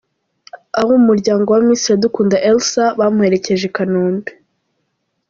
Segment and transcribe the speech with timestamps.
[0.79, 4.31] Abo mu muryango wa Miss Iradukunda Elsa bamuherekeje i Kanombe.